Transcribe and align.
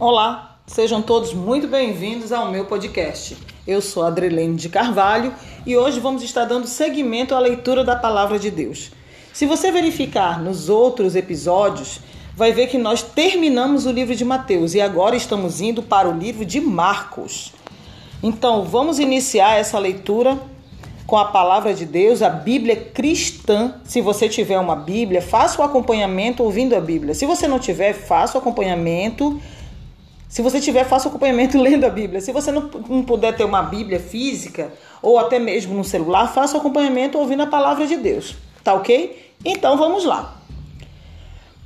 Olá, 0.00 0.60
sejam 0.64 1.02
todos 1.02 1.34
muito 1.34 1.66
bem-vindos 1.66 2.30
ao 2.30 2.52
meu 2.52 2.66
podcast. 2.66 3.36
Eu 3.66 3.80
sou 3.82 4.04
Adrelene 4.04 4.54
de 4.54 4.68
Carvalho 4.68 5.34
e 5.66 5.76
hoje 5.76 5.98
vamos 5.98 6.22
estar 6.22 6.44
dando 6.44 6.68
seguimento 6.68 7.34
à 7.34 7.40
leitura 7.40 7.82
da 7.82 7.96
Palavra 7.96 8.38
de 8.38 8.48
Deus. 8.48 8.92
Se 9.32 9.44
você 9.44 9.72
verificar 9.72 10.40
nos 10.40 10.68
outros 10.68 11.16
episódios, 11.16 11.98
vai 12.36 12.52
ver 12.52 12.68
que 12.68 12.78
nós 12.78 13.02
terminamos 13.02 13.86
o 13.86 13.90
livro 13.90 14.14
de 14.14 14.24
Mateus 14.24 14.72
e 14.72 14.80
agora 14.80 15.16
estamos 15.16 15.60
indo 15.60 15.82
para 15.82 16.08
o 16.08 16.16
livro 16.16 16.44
de 16.44 16.60
Marcos. 16.60 17.52
Então, 18.22 18.62
vamos 18.62 19.00
iniciar 19.00 19.58
essa 19.58 19.80
leitura 19.80 20.38
com 21.08 21.16
a 21.16 21.24
palavra 21.24 21.74
de 21.74 21.84
Deus, 21.84 22.22
a 22.22 22.30
Bíblia 22.30 22.76
cristã. 22.76 23.74
Se 23.82 24.00
você 24.00 24.28
tiver 24.28 24.60
uma 24.60 24.76
Bíblia, 24.76 25.20
faça 25.20 25.60
o 25.60 25.64
acompanhamento 25.64 26.44
ouvindo 26.44 26.76
a 26.76 26.80
Bíblia. 26.80 27.14
Se 27.14 27.26
você 27.26 27.48
não 27.48 27.58
tiver, 27.58 27.94
faça 27.94 28.38
o 28.38 28.40
acompanhamento. 28.40 29.40
Se 30.28 30.42
você 30.42 30.60
tiver, 30.60 30.84
faça 30.84 31.06
o 31.06 31.08
acompanhamento 31.08 31.56
lendo 31.60 31.84
a 31.84 31.90
Bíblia. 31.90 32.20
Se 32.20 32.32
você 32.32 32.52
não, 32.52 32.70
não 32.88 33.02
puder 33.02 33.34
ter 33.34 33.44
uma 33.44 33.62
Bíblia 33.62 33.98
física 33.98 34.72
ou 35.00 35.18
até 35.18 35.38
mesmo 35.38 35.74
no 35.74 35.84
celular, 35.84 36.28
faça 36.28 36.56
o 36.56 36.60
acompanhamento 36.60 37.18
ouvindo 37.18 37.42
a 37.42 37.46
palavra 37.46 37.86
de 37.86 37.96
Deus. 37.96 38.36
Tá 38.62 38.74
ok? 38.74 39.32
Então 39.44 39.76
vamos 39.76 40.04
lá. 40.04 40.36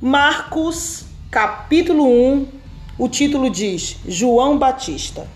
Marcos, 0.01 1.07
capítulo 1.31 2.05
1, 2.07 2.47
o 2.99 3.09
título 3.09 3.51
diz: 3.51 3.97
João 4.07 4.59
Batista. 4.59 5.27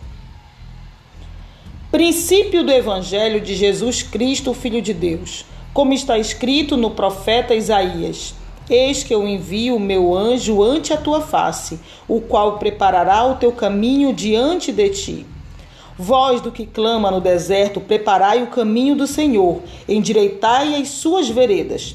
Princípio 1.90 2.62
do 2.62 2.72
Evangelho 2.72 3.40
de 3.40 3.54
Jesus 3.54 4.02
Cristo, 4.02 4.52
Filho 4.52 4.82
de 4.82 4.92
Deus, 4.92 5.46
como 5.72 5.92
está 5.92 6.18
escrito 6.18 6.76
no 6.76 6.90
profeta 6.90 7.54
Isaías: 7.54 8.34
Eis 8.68 9.04
que 9.04 9.14
eu 9.14 9.26
envio 9.26 9.76
o 9.76 9.80
meu 9.80 10.12
anjo 10.12 10.62
ante 10.62 10.92
a 10.92 10.96
tua 10.96 11.20
face, 11.20 11.78
o 12.08 12.20
qual 12.20 12.58
preparará 12.58 13.24
o 13.24 13.36
teu 13.36 13.52
caminho 13.52 14.12
diante 14.12 14.72
de 14.72 14.88
ti. 14.88 15.26
Vós 15.96 16.40
do 16.40 16.50
que 16.50 16.66
clama 16.66 17.10
no 17.10 17.20
deserto, 17.20 17.80
preparai 17.80 18.42
o 18.42 18.48
caminho 18.48 18.96
do 18.96 19.06
Senhor, 19.06 19.62
endireitai 19.88 20.74
as 20.74 20.88
suas 20.88 21.28
veredas. 21.28 21.94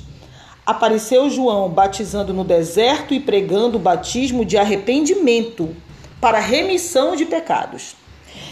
Apareceu 0.66 1.30
João 1.30 1.70
batizando 1.70 2.34
no 2.34 2.44
deserto 2.44 3.14
e 3.14 3.20
pregando 3.20 3.78
o 3.78 3.82
batismo 3.82 4.46
de 4.46 4.58
arrependimento 4.58 5.76
para 6.22 6.40
remissão 6.40 7.16
de 7.16 7.26
pecados. 7.26 7.96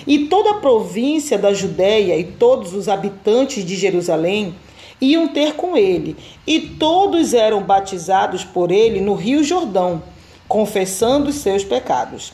E 0.06 0.26
toda 0.26 0.52
a 0.52 0.56
província 0.56 1.38
da 1.38 1.54
Judéia 1.54 2.18
e 2.18 2.26
todos 2.26 2.74
os 2.74 2.90
habitantes 2.90 3.64
de 3.64 3.76
Jerusalém 3.76 4.56
iam 5.02 5.28
ter 5.28 5.56
com 5.56 5.78
ele, 5.78 6.16
e 6.46 6.60
todos 6.60 7.34
eram 7.34 7.62
batizados 7.64 8.44
por 8.44 8.72
ele 8.72 9.02
no 9.02 9.14
Rio 9.14 9.44
Jordão, 9.44 10.04
confessando 10.48 11.30
os 11.30 11.36
seus 11.36 11.64
pecados. 11.64 12.34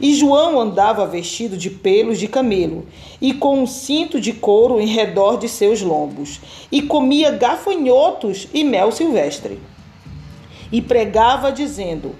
E 0.00 0.14
João 0.14 0.60
andava 0.60 1.06
vestido 1.06 1.56
de 1.56 1.70
pelos 1.70 2.18
de 2.18 2.26
camelo 2.26 2.86
e 3.20 3.32
com 3.32 3.60
um 3.60 3.66
cinto 3.66 4.20
de 4.20 4.32
couro 4.32 4.80
em 4.80 4.86
redor 4.86 5.38
de 5.38 5.48
seus 5.48 5.80
lombos, 5.80 6.40
e 6.70 6.82
comia 6.82 7.30
gafanhotos 7.30 8.48
e 8.52 8.64
mel 8.64 8.90
silvestre. 8.90 9.60
E 10.72 10.82
pregava, 10.82 11.52
dizendo: 11.52 12.16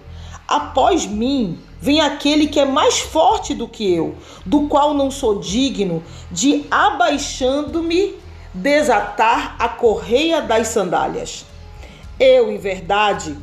Após 0.47 1.05
mim 1.05 1.59
vem 1.81 2.01
aquele 2.01 2.47
que 2.47 2.61
é 2.61 2.65
mais 2.65 3.01
forte 3.01 3.55
do 3.55 3.67
que 3.67 3.93
eu, 3.93 4.15
do 4.47 4.69
qual 4.69 4.95
não 4.95 5.11
sou 5.11 5.41
digno 5.41 6.03
de, 6.31 6.65
abaixando-me, 6.71 8.15
desatar 8.55 9.57
a 9.59 9.69
correia 9.69 10.41
das 10.41 10.69
sandálias. 10.69 11.45
Eu, 12.19 12.51
em 12.53 12.57
verdade, 12.57 13.37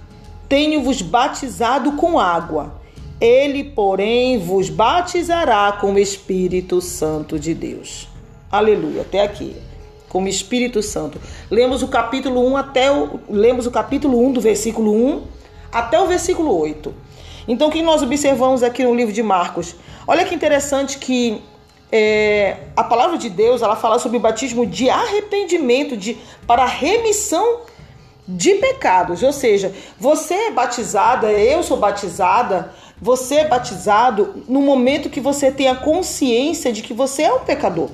tenho-vos 0.48 1.02
batizado 1.02 1.92
com 1.94 2.18
água. 2.18 2.80
Ele, 3.20 3.64
porém, 3.64 4.40
vos 4.40 4.70
batizará 4.70 5.74
com 5.74 5.94
o 5.94 6.00
Espírito 6.00 6.82
Santo 6.82 7.38
de 7.38 7.54
Deus. 7.54 8.08
Aleluia, 8.50 9.02
até 9.02 9.22
aqui. 9.22 9.56
Com 10.10 10.24
o 10.24 10.28
Espírito 10.28 10.82
Santo. 10.82 11.20
Lemos 11.50 11.84
o 11.84 11.88
capítulo 11.88 12.46
1 12.48 12.58
até 12.58 12.92
o 12.92 13.20
lemos 13.30 13.66
o 13.66 13.72
capítulo 13.72 14.26
1 14.26 14.34
do 14.34 14.42
versículo 14.42 14.94
1 14.94 15.24
até 15.72 16.02
o 16.02 16.08
versículo 16.08 16.58
8. 16.58 16.94
Então, 17.48 17.68
o 17.68 17.72
que 17.72 17.82
nós 17.82 18.02
observamos 18.02 18.64
aqui 18.64 18.84
no 18.84 18.96
livro 18.96 19.14
de 19.14 19.24
Marcos? 19.24 19.76
Olha 20.08 20.26
que 20.26 20.36
interessante 20.36 20.98
que 20.98 21.42
é, 21.92 22.58
a 22.76 22.84
palavra 22.84 23.18
de 23.18 23.30
Deus 23.30 23.62
ela 23.62 23.76
fala 23.76 24.00
sobre 24.00 24.18
o 24.18 24.22
batismo 24.22 24.66
de 24.66 24.90
arrependimento, 24.90 25.98
de 25.98 26.18
para 26.48 26.66
remissão 26.66 27.62
de 28.28 28.56
pecados. 28.56 29.22
Ou 29.24 29.34
seja, 29.34 29.74
você 30.00 30.34
é 30.34 30.52
batizada, 30.52 31.32
eu 31.32 31.62
sou 31.64 31.78
batizada, 31.78 32.74
você 33.02 33.36
é 33.36 33.48
batizado 33.48 34.44
no 34.48 34.62
momento 34.62 35.10
que 35.10 35.20
você 35.20 35.52
tem 35.52 35.68
a 35.68 35.76
consciência 35.76 36.72
de 36.72 36.82
que 36.82 36.94
você 36.94 37.24
é 37.24 37.34
um 37.34 37.40
pecador. 37.40 37.90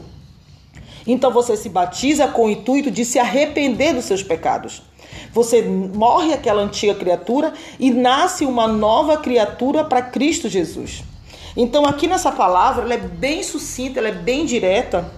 Então 1.08 1.32
você 1.32 1.56
se 1.56 1.70
batiza 1.70 2.28
com 2.28 2.46
o 2.46 2.50
intuito 2.50 2.92
de 2.92 3.06
se 3.06 3.18
arrepender 3.18 3.94
dos 3.94 4.06
seus 4.06 4.22
pecados. 4.22 4.84
Você 5.32 5.62
morre 5.62 6.34
aquela 6.34 6.62
antiga 6.62 6.94
criatura 6.94 7.54
e 7.80 7.92
nasce 7.92 8.46
uma 8.46 8.68
nova 8.68 9.18
criatura 9.18 9.84
para 9.84 10.02
Cristo 10.02 10.50
Jesus. 10.50 11.04
Então, 11.56 11.86
aqui 11.86 12.08
nessa 12.08 12.32
palavra, 12.32 12.84
ela 12.84 12.94
é 12.94 12.98
bem 12.98 13.42
sucinta, 13.44 14.00
ela 14.00 14.10
é 14.10 14.14
bem 14.14 14.46
direta 14.46 15.12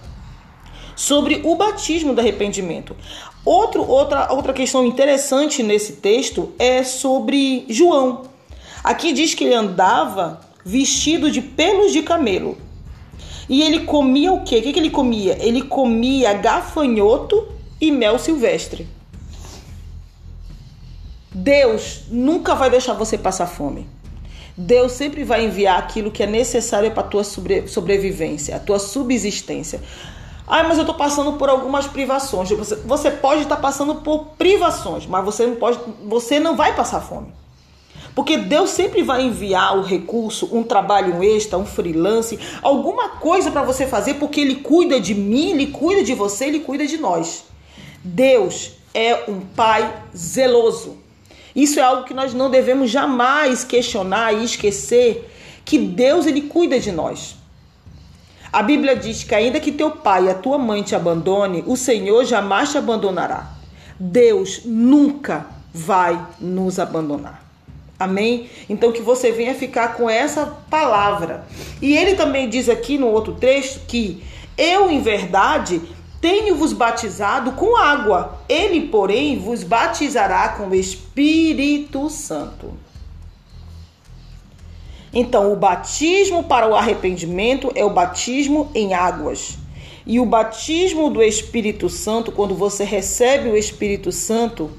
sobre 0.94 1.40
o 1.44 1.56
batismo 1.56 2.14
do 2.14 2.20
arrependimento. 2.20 2.94
Outro, 3.44 3.82
outra, 3.88 4.32
outra 4.32 4.52
questão 4.52 4.84
interessante 4.84 5.62
nesse 5.62 5.94
texto 5.94 6.52
é 6.58 6.84
sobre 6.84 7.64
João. 7.68 8.24
Aqui 8.84 9.12
diz 9.12 9.34
que 9.34 9.44
ele 9.44 9.54
andava 9.54 10.40
vestido 10.64 11.30
de 11.30 11.40
pelos 11.40 11.92
de 11.92 12.02
camelo. 12.02 12.58
E 13.48 13.62
ele 13.62 13.80
comia 13.80 14.32
o 14.32 14.44
quê? 14.44 14.58
O 14.58 14.62
que, 14.62 14.72
que 14.72 14.78
ele 14.78 14.90
comia? 14.90 15.36
Ele 15.40 15.62
comia 15.62 16.32
gafanhoto 16.34 17.48
e 17.80 17.90
mel 17.90 18.18
silvestre. 18.18 18.86
Deus 21.32 22.02
nunca 22.10 22.54
vai 22.54 22.68
deixar 22.70 22.92
você 22.94 23.16
passar 23.16 23.46
fome. 23.46 23.88
Deus 24.56 24.92
sempre 24.92 25.24
vai 25.24 25.44
enviar 25.44 25.78
aquilo 25.78 26.10
que 26.10 26.22
é 26.22 26.26
necessário 26.26 26.90
para 26.90 27.02
a 27.02 27.06
tua 27.06 27.24
sobre, 27.24 27.66
sobrevivência, 27.68 28.56
a 28.56 28.58
tua 28.58 28.78
subsistência. 28.78 29.80
Ah, 30.46 30.64
mas 30.64 30.78
eu 30.78 30.82
estou 30.82 30.96
passando 30.96 31.34
por 31.34 31.48
algumas 31.48 31.86
privações. 31.86 32.50
Você, 32.50 32.74
você 32.76 33.10
pode 33.10 33.42
estar 33.42 33.56
tá 33.56 33.62
passando 33.62 33.96
por 33.96 34.30
privações, 34.36 35.06
mas 35.06 35.24
você 35.24 35.46
não 35.46 35.56
pode, 35.56 35.78
você 36.04 36.40
não 36.40 36.56
vai 36.56 36.74
passar 36.74 37.00
fome. 37.00 37.28
Porque 38.14 38.36
Deus 38.36 38.70
sempre 38.70 39.02
vai 39.02 39.22
enviar 39.22 39.78
o 39.78 39.82
recurso, 39.82 40.48
um 40.52 40.64
trabalho 40.64 41.22
extra, 41.22 41.56
um 41.56 41.64
freelance, 41.64 42.38
alguma 42.60 43.10
coisa 43.10 43.50
para 43.52 43.62
você 43.62 43.86
fazer, 43.86 44.14
porque 44.14 44.40
Ele 44.40 44.56
cuida 44.56 45.00
de 45.00 45.14
mim, 45.14 45.50
Ele 45.50 45.68
cuida 45.68 46.02
de 46.02 46.14
você, 46.14 46.46
Ele 46.46 46.60
cuida 46.60 46.84
de 46.86 46.96
nós. 46.96 47.44
Deus 48.02 48.72
é 48.92 49.30
um 49.30 49.40
Pai 49.40 50.02
zeloso. 50.16 50.96
Isso 51.60 51.78
é 51.78 51.82
algo 51.82 52.04
que 52.04 52.14
nós 52.14 52.32
não 52.32 52.48
devemos 52.48 52.90
jamais 52.90 53.64
questionar 53.64 54.32
e 54.32 54.44
esquecer 54.44 55.30
que 55.62 55.76
Deus 55.76 56.26
ele 56.26 56.40
cuida 56.40 56.80
de 56.80 56.90
nós. 56.90 57.36
A 58.50 58.62
Bíblia 58.62 58.96
diz 58.96 59.24
que 59.24 59.34
ainda 59.34 59.60
que 59.60 59.70
teu 59.70 59.90
pai 59.90 60.24
e 60.24 60.30
a 60.30 60.34
tua 60.34 60.56
mãe 60.56 60.82
te 60.82 60.94
abandone, 60.94 61.62
o 61.66 61.76
Senhor 61.76 62.24
jamais 62.24 62.70
te 62.70 62.78
abandonará. 62.78 63.50
Deus 63.98 64.62
nunca 64.64 65.48
vai 65.72 66.26
nos 66.40 66.78
abandonar. 66.78 67.44
Amém? 67.98 68.48
Então 68.66 68.90
que 68.90 69.02
você 69.02 69.30
venha 69.30 69.54
ficar 69.54 69.88
com 69.96 70.08
essa 70.08 70.46
palavra. 70.70 71.44
E 71.82 71.94
ele 71.94 72.14
também 72.14 72.48
diz 72.48 72.70
aqui 72.70 72.96
no 72.96 73.08
outro 73.08 73.34
trecho 73.34 73.80
que 73.86 74.24
eu, 74.56 74.90
em 74.90 75.02
verdade, 75.02 75.82
tenho-vos 76.20 76.72
batizado 76.72 77.52
com 77.52 77.76
água, 77.76 78.38
ele, 78.48 78.88
porém, 78.88 79.38
vos 79.38 79.62
batizará 79.62 80.50
com 80.50 80.68
o 80.68 80.74
Espírito 80.74 82.10
Santo. 82.10 82.74
Então, 85.12 85.52
o 85.52 85.56
batismo 85.56 86.44
para 86.44 86.68
o 86.68 86.74
arrependimento 86.74 87.72
é 87.74 87.84
o 87.84 87.90
batismo 87.90 88.70
em 88.74 88.94
águas. 88.94 89.58
E 90.06 90.20
o 90.20 90.26
batismo 90.26 91.10
do 91.10 91.22
Espírito 91.22 91.88
Santo, 91.88 92.30
quando 92.30 92.54
você 92.54 92.84
recebe 92.84 93.48
o 93.48 93.56
Espírito 93.56 94.12
Santo, 94.12 94.70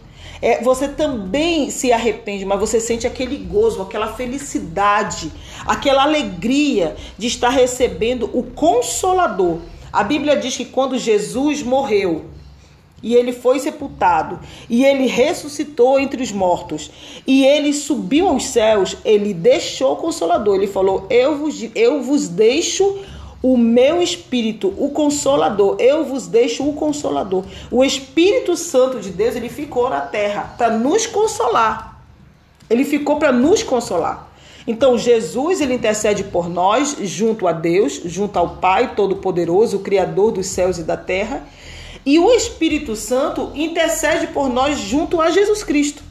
é, 0.41 0.61
você 0.63 0.87
também 0.87 1.69
se 1.69 1.91
arrepende, 1.91 2.45
mas 2.45 2.59
você 2.59 2.79
sente 2.79 3.05
aquele 3.05 3.37
gozo, 3.37 3.81
aquela 3.81 4.13
felicidade, 4.13 5.31
aquela 5.65 6.03
alegria 6.03 6.95
de 7.17 7.27
estar 7.27 7.49
recebendo 7.49 8.29
o 8.33 8.43
Consolador 8.43 9.59
a 9.91 10.03
Bíblia 10.03 10.37
diz 10.37 10.55
que 10.55 10.65
quando 10.65 10.97
Jesus 10.97 11.61
morreu 11.61 12.25
e 13.03 13.15
ele 13.15 13.33
foi 13.33 13.59
sepultado 13.59 14.39
e 14.69 14.85
ele 14.85 15.07
ressuscitou 15.07 15.99
entre 15.99 16.21
os 16.21 16.31
mortos 16.31 16.91
e 17.25 17.43
ele 17.43 17.73
subiu 17.73 18.27
aos 18.29 18.45
céus, 18.45 18.97
ele 19.03 19.33
deixou 19.33 19.93
o 19.93 19.97
consolador. 19.97 20.55
Ele 20.55 20.67
falou: 20.67 21.07
"Eu 21.09 21.37
vos 21.37 21.55
eu 21.75 22.01
vos 22.01 22.27
deixo 22.27 22.99
o 23.41 23.57
meu 23.57 24.01
espírito, 24.01 24.73
o 24.77 24.91
consolador. 24.91 25.75
Eu 25.79 26.05
vos 26.05 26.27
deixo 26.27 26.67
o 26.67 26.73
consolador. 26.73 27.43
O 27.71 27.83
Espírito 27.83 28.55
Santo 28.55 28.99
de 28.99 29.09
Deus, 29.09 29.35
ele 29.35 29.49
ficou 29.49 29.89
na 29.89 30.01
terra 30.01 30.53
para 30.57 30.69
nos 30.69 31.07
consolar. 31.07 32.03
Ele 32.69 32.85
ficou 32.85 33.17
para 33.17 33.31
nos 33.31 33.63
consolar. 33.63 34.30
Então 34.67 34.97
Jesus 34.97 35.61
ele 35.61 35.73
intercede 35.73 36.23
por 36.23 36.49
nós 36.49 36.95
junto 37.01 37.47
a 37.47 37.51
Deus, 37.51 38.01
junto 38.05 38.37
ao 38.37 38.57
Pai 38.57 38.95
Todo-Poderoso, 38.95 39.77
o 39.77 39.81
Criador 39.81 40.31
dos 40.31 40.47
céus 40.47 40.77
e 40.77 40.83
da 40.83 40.97
terra, 40.97 41.47
e 42.05 42.19
o 42.19 42.31
Espírito 42.31 42.95
Santo 42.95 43.51
intercede 43.53 44.27
por 44.27 44.49
nós 44.49 44.77
junto 44.79 45.21
a 45.21 45.29
Jesus 45.29 45.63
Cristo, 45.63 46.01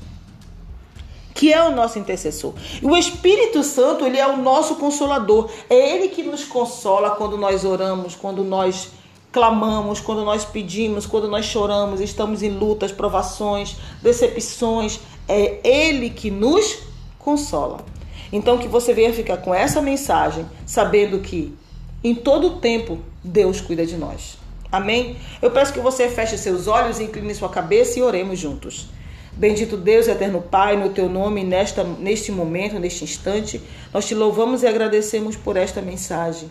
que 1.35 1.53
é 1.53 1.63
o 1.63 1.75
nosso 1.75 1.99
intercessor. 1.99 2.55
E 2.81 2.87
o 2.87 2.97
Espírito 2.97 3.63
Santo 3.63 4.05
ele 4.05 4.19
é 4.19 4.27
o 4.27 4.37
nosso 4.37 4.77
consolador, 4.77 5.51
é 5.69 5.97
ele 5.97 6.09
que 6.09 6.23
nos 6.23 6.45
consola 6.45 7.11
quando 7.11 7.37
nós 7.37 7.65
oramos, 7.65 8.15
quando 8.15 8.45
nós 8.45 8.91
clamamos, 9.33 10.01
quando 10.01 10.25
nós 10.25 10.45
pedimos, 10.45 11.07
quando 11.07 11.29
nós 11.29 11.45
choramos, 11.45 12.01
estamos 12.01 12.43
em 12.43 12.51
lutas, 12.51 12.91
provações, 12.91 13.77
decepções, 14.03 15.01
é 15.29 15.61
ele 15.65 16.11
que 16.11 16.31
nos 16.31 16.79
consola. 17.19 17.85
Então 18.33 18.59
que 18.59 18.69
você 18.69 18.95
venha 18.95 19.13
ficar 19.13 19.39
com 19.39 19.55
essa 19.55 19.83
mensagem, 19.83 20.47
sabendo 20.65 21.19
que 21.19 21.55
em 22.03 22.15
todo 22.15 22.57
tempo 22.57 22.99
Deus 23.23 23.61
cuida 23.61 23.85
de 23.85 23.97
nós. 23.97 24.39
Amém? 24.71 25.17
Eu 25.43 25.51
peço 25.51 25.73
que 25.73 25.81
você 25.81 26.09
feche 26.09 26.39
seus 26.39 26.69
olhos, 26.69 27.01
incline 27.01 27.35
sua 27.35 27.49
cabeça 27.49 27.99
e 27.99 28.03
oremos 28.03 28.39
juntos. 28.39 28.89
Bendito 29.33 29.77
Deus, 29.77 30.07
eterno 30.07 30.41
Pai, 30.41 30.77
no 30.77 30.91
teu 30.91 31.09
nome, 31.09 31.43
nesta, 31.43 31.83
neste 31.83 32.31
momento, 32.31 32.79
neste 32.79 33.05
instante, 33.05 33.61
nós 33.93 34.07
te 34.07 34.15
louvamos 34.15 34.63
e 34.63 34.67
agradecemos 34.67 35.35
por 35.35 35.57
esta 35.57 35.81
mensagem. 35.81 36.51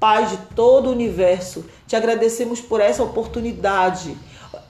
Pai 0.00 0.26
de 0.26 0.36
todo 0.54 0.88
o 0.88 0.92
universo, 0.92 1.64
te 1.86 1.94
agradecemos 1.94 2.60
por 2.60 2.80
essa 2.80 3.02
oportunidade 3.02 4.16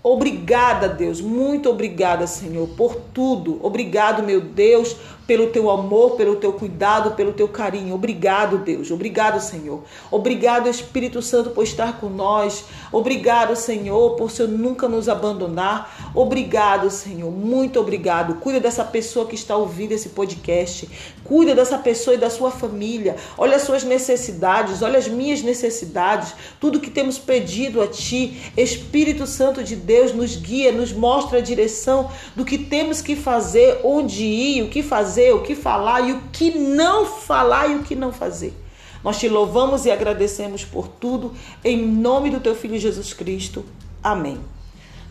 Obrigada, 0.02 0.88
Deus, 0.88 1.20
muito 1.20 1.68
obrigada, 1.68 2.26
Senhor, 2.26 2.66
por 2.68 2.96
tudo. 3.12 3.58
Obrigado, 3.62 4.22
meu 4.22 4.40
Deus, 4.40 4.96
pelo 5.30 5.46
teu 5.46 5.70
amor, 5.70 6.16
pelo 6.16 6.34
teu 6.34 6.52
cuidado, 6.52 7.12
pelo 7.12 7.32
teu 7.32 7.46
carinho. 7.46 7.94
Obrigado, 7.94 8.58
Deus. 8.58 8.90
Obrigado, 8.90 9.40
Senhor. 9.40 9.84
Obrigado, 10.10 10.68
Espírito 10.68 11.22
Santo, 11.22 11.50
por 11.50 11.62
estar 11.62 12.00
com 12.00 12.08
nós. 12.08 12.64
Obrigado, 12.90 13.54
Senhor, 13.54 14.16
por 14.16 14.28
Senhor 14.28 14.48
nunca 14.50 14.88
nos 14.88 15.08
abandonar. 15.08 16.10
Obrigado, 16.16 16.90
Senhor. 16.90 17.30
Muito 17.30 17.78
obrigado. 17.78 18.40
Cuida 18.40 18.58
dessa 18.58 18.82
pessoa 18.82 19.24
que 19.24 19.36
está 19.36 19.56
ouvindo 19.56 19.92
esse 19.92 20.08
podcast. 20.08 20.88
Cuida 21.22 21.54
dessa 21.54 21.78
pessoa 21.78 22.16
e 22.16 22.18
da 22.18 22.28
sua 22.28 22.50
família. 22.50 23.14
Olha 23.38 23.54
as 23.54 23.62
suas 23.62 23.84
necessidades, 23.84 24.82
olha 24.82 24.98
as 24.98 25.06
minhas 25.06 25.42
necessidades. 25.42 26.34
Tudo 26.58 26.80
que 26.80 26.90
temos 26.90 27.18
pedido 27.18 27.80
a 27.80 27.86
ti, 27.86 28.42
Espírito 28.56 29.28
Santo 29.28 29.62
de 29.62 29.76
Deus, 29.76 30.12
nos 30.12 30.34
guia, 30.34 30.72
nos 30.72 30.92
mostra 30.92 31.38
a 31.38 31.40
direção 31.40 32.10
do 32.34 32.44
que 32.44 32.58
temos 32.58 33.00
que 33.00 33.14
fazer, 33.14 33.78
onde 33.84 34.24
ir, 34.24 34.62
o 34.64 34.68
que 34.68 34.82
fazer 34.82 35.19
fazer, 35.20 35.32
o 35.32 35.42
que 35.42 35.54
falar 35.54 36.00
e 36.00 36.12
o 36.12 36.22
que 36.32 36.50
não 36.50 37.04
falar 37.04 37.68
e 37.68 37.76
o 37.76 37.82
que 37.82 37.94
não 37.94 38.12
fazer. 38.12 38.54
Nós 39.04 39.18
te 39.18 39.28
louvamos 39.28 39.84
e 39.84 39.90
agradecemos 39.90 40.64
por 40.64 40.88
tudo, 40.88 41.34
em 41.64 41.76
nome 41.86 42.30
do 42.30 42.40
teu 42.40 42.54
Filho 42.54 42.78
Jesus 42.78 43.12
Cristo. 43.12 43.64
Amém. 44.02 44.38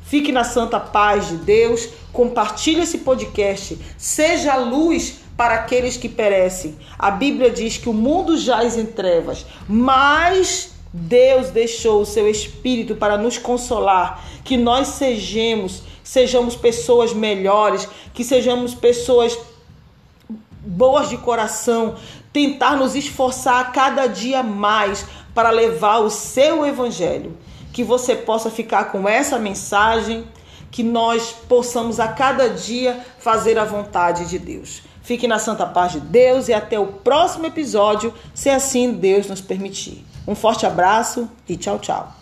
Fique 0.03 0.31
na 0.31 0.43
santa 0.43 0.79
paz 0.79 1.27
de 1.27 1.37
Deus, 1.37 1.89
compartilhe 2.11 2.81
esse 2.81 2.99
podcast, 2.99 3.77
seja 3.97 4.55
luz 4.55 5.19
para 5.37 5.55
aqueles 5.55 5.95
que 5.95 6.09
perecem. 6.09 6.75
A 6.97 7.11
Bíblia 7.11 7.51
diz 7.51 7.77
que 7.77 7.89
o 7.89 7.93
mundo 7.93 8.35
jaz 8.35 8.77
em 8.77 8.85
trevas, 8.87 9.45
mas 9.67 10.71
Deus 10.91 11.51
deixou 11.51 12.01
o 12.01 12.05
seu 12.05 12.27
Espírito 12.27 12.95
para 12.95 13.17
nos 13.17 13.37
consolar, 13.37 14.25
que 14.43 14.57
nós 14.57 14.87
sejamos, 14.89 15.83
sejamos 16.03 16.55
pessoas 16.55 17.13
melhores, 17.13 17.87
que 18.13 18.23
sejamos 18.23 18.73
pessoas 18.73 19.37
boas 20.69 21.09
de 21.09 21.17
coração, 21.17 21.95
tentar 22.31 22.77
nos 22.77 22.95
esforçar 22.95 23.71
cada 23.71 24.07
dia 24.07 24.43
mais 24.43 25.05
para 25.33 25.49
levar 25.49 25.99
o 25.99 26.09
seu 26.09 26.65
evangelho. 26.65 27.37
Que 27.73 27.83
você 27.83 28.15
possa 28.15 28.49
ficar 28.49 28.85
com 28.85 29.07
essa 29.07 29.39
mensagem, 29.39 30.25
que 30.71 30.83
nós 30.83 31.31
possamos 31.47 31.99
a 31.99 32.07
cada 32.07 32.49
dia 32.49 32.99
fazer 33.19 33.57
a 33.57 33.65
vontade 33.65 34.25
de 34.27 34.37
Deus. 34.37 34.81
Fique 35.01 35.27
na 35.27 35.39
santa 35.39 35.65
paz 35.65 35.93
de 35.93 35.99
Deus 35.99 36.47
e 36.49 36.53
até 36.53 36.79
o 36.79 36.87
próximo 36.87 37.45
episódio, 37.45 38.13
se 38.33 38.49
assim 38.49 38.93
Deus 38.93 39.27
nos 39.27 39.41
permitir. 39.41 40.05
Um 40.27 40.35
forte 40.35 40.67
abraço 40.67 41.27
e 41.47 41.57
tchau, 41.57 41.79
tchau. 41.79 42.18